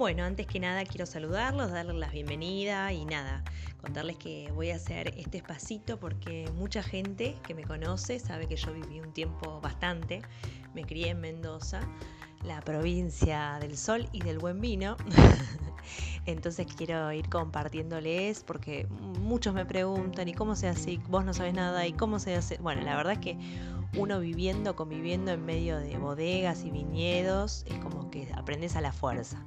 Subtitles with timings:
[0.00, 3.44] Bueno, antes que nada quiero saludarlos, darles la bienvenida y nada,
[3.82, 8.56] contarles que voy a hacer este espacito porque mucha gente que me conoce sabe que
[8.56, 10.22] yo viví un tiempo bastante,
[10.74, 11.82] me crié en Mendoza,
[12.44, 14.96] la provincia del sol y del buen vino.
[16.24, 18.86] Entonces quiero ir compartiéndoles porque
[19.20, 20.98] muchos me preguntan, ¿y cómo se hace?
[21.08, 22.56] Vos no sabes nada, ¿y cómo se hace?
[22.56, 23.36] Bueno, la verdad es que
[23.98, 28.92] uno viviendo, conviviendo en medio de bodegas y viñedos, es como que aprendes a la
[28.92, 29.44] fuerza.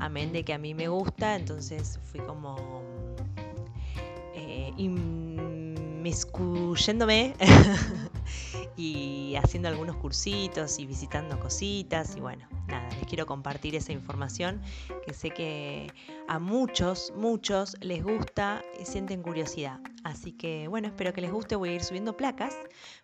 [0.00, 2.82] Amén de que a mí me gusta, entonces fui como
[4.34, 7.34] eh, inmiscuyéndome
[8.78, 14.62] y haciendo algunos cursitos y visitando cositas y bueno, nada, les quiero compartir esa información
[15.04, 15.92] que sé que
[16.28, 19.80] a muchos, muchos les gusta y sienten curiosidad.
[20.02, 22.56] Así que bueno, espero que les guste, voy a ir subiendo placas,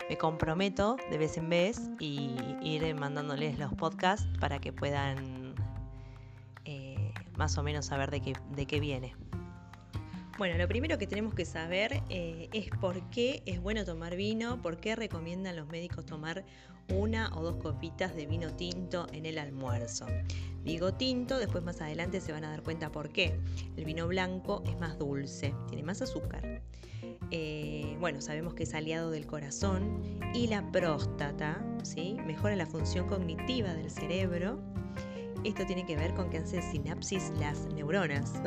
[0.09, 5.46] me comprometo de vez en vez y ir mandándoles los podcasts para que puedan
[7.37, 9.15] más o menos saber de qué, de qué viene.
[10.39, 14.61] Bueno, lo primero que tenemos que saber eh, es por qué es bueno tomar vino,
[14.61, 16.45] por qué recomiendan los médicos tomar
[16.93, 20.07] una o dos copitas de vino tinto en el almuerzo.
[20.63, 23.39] Digo tinto, después más adelante se van a dar cuenta por qué.
[23.77, 26.61] El vino blanco es más dulce, tiene más azúcar.
[27.31, 30.03] Eh, bueno, sabemos que es aliado del corazón
[30.35, 32.17] y la próstata, ¿sí?
[32.27, 34.61] mejora la función cognitiva del cerebro.
[35.45, 38.35] Esto tiene que ver con que hacen sinapsis las neuronas.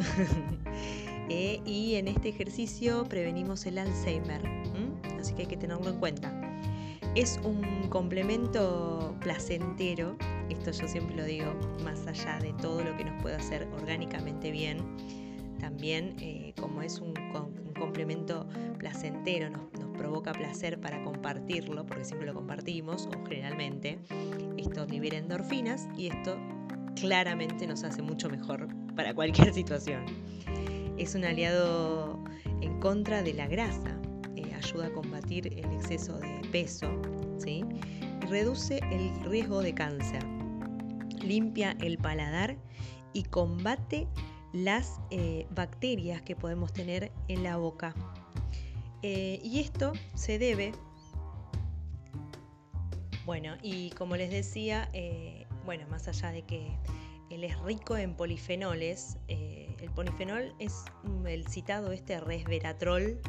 [1.31, 4.41] Eh, y en este ejercicio prevenimos el Alzheimer,
[5.19, 6.33] así que hay que tenerlo en cuenta.
[7.13, 10.17] Es un complemento placentero,
[10.49, 14.49] esto yo siempre lo digo, más allá de todo lo que nos puede hacer orgánicamente
[14.49, 14.79] bien,
[15.59, 17.13] también eh, como es un,
[17.77, 23.99] complemento placentero, nos, nos, provoca placer para compartirlo, porque siempre lo compartimos, o generalmente,
[24.57, 26.37] esto libera endorfinas y esto
[27.00, 30.05] claramente nos hace mucho mejor para cualquier situación.
[30.98, 32.23] Es un aliado
[32.61, 33.98] en contra de la grasa,
[34.36, 36.92] eh, ayuda a combatir el exceso de peso
[37.38, 37.64] ¿sí?
[38.30, 40.23] reduce el riesgo de cáncer,
[41.21, 42.58] limpia el paladar
[43.14, 44.08] y combate
[44.52, 47.95] las eh, bacterias que podemos tener en la boca.
[49.02, 50.73] Eh, y esto se debe,
[53.26, 54.89] bueno, y como les decía,
[55.69, 56.75] bueno, más allá de que
[57.30, 60.83] él es rico en polifenoles, el polifenol es
[61.27, 63.21] el citado este resveratrol,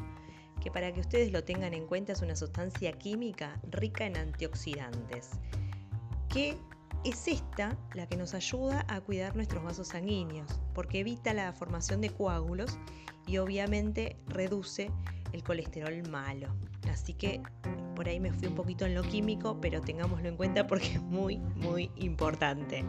[0.62, 5.32] que para que ustedes lo tengan en cuenta es una sustancia química rica en antioxidantes,
[6.30, 6.56] que
[7.04, 12.00] es esta la que nos ayuda a cuidar nuestros vasos sanguíneos, porque evita la formación
[12.00, 12.78] de coágulos
[13.26, 14.90] y obviamente reduce
[15.34, 16.48] el colesterol malo.
[16.90, 17.42] Así que
[18.00, 21.02] por ahí me fui un poquito en lo químico, pero tengámoslo en cuenta porque es
[21.02, 22.82] muy, muy importante.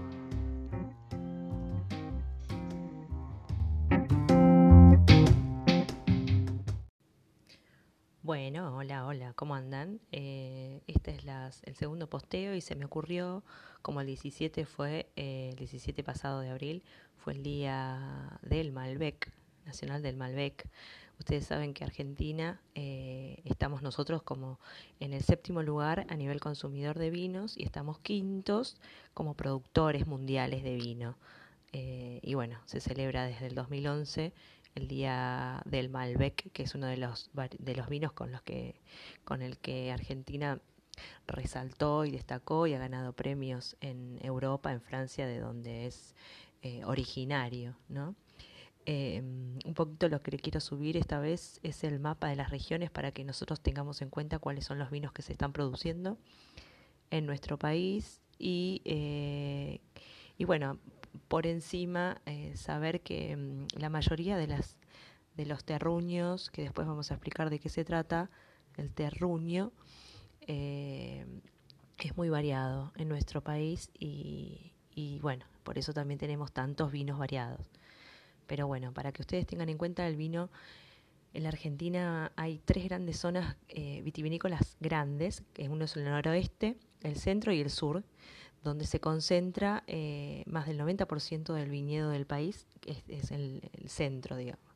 [8.23, 9.99] Bueno, hola, hola, ¿cómo andan?
[10.13, 11.25] Eh, este es
[11.66, 13.43] el segundo posteo y se me ocurrió,
[13.81, 16.83] como el 17 fue, eh, el 17 pasado de abril,
[17.17, 19.29] fue el día del Malbec,
[19.66, 20.69] nacional del Malbec.
[21.22, 24.59] Ustedes saben que Argentina eh, estamos nosotros como
[25.00, 28.76] en el séptimo lugar a nivel consumidor de vinos y estamos quintos
[29.14, 31.20] como productores mundiales de vino.
[31.72, 34.34] y bueno, se celebra desde el 2011
[34.74, 38.82] el día del Malbec, que es uno de los, de los vinos con, los que,
[39.24, 40.59] con el que Argentina
[41.28, 46.16] resaltó y destacó y ha ganado premios en Europa, en Francia, de donde es
[46.64, 48.16] eh, originario, ¿no?
[48.86, 52.50] Em, un poquito lo que le quiero subir esta vez es el mapa de las
[52.50, 56.18] regiones para que nosotros tengamos en cuenta cuáles son los vinos que se están produciendo
[57.12, 59.81] en nuestro país y, eh,
[60.38, 60.80] y bueno,
[61.28, 64.78] por encima eh, saber que mm, la mayoría de las
[65.36, 68.30] de los terruños, que después vamos a explicar de qué se trata,
[68.78, 69.72] el terruño
[70.41, 71.25] eh,
[71.97, 77.17] es muy variado en nuestro país y, y, bueno, por eso también tenemos tantos vinos
[77.17, 77.70] variados.
[78.52, 80.50] Pero bueno, para que ustedes tengan en cuenta el vino,
[81.34, 86.76] en la Argentina hay tres grandes zonas eh, vitivinícolas grandes, que uno es el noroeste,
[87.02, 88.03] el centro y el sur,
[88.62, 94.71] donde se concentra eh, más del 90% del viñedo del país, es, el, centro, digamos.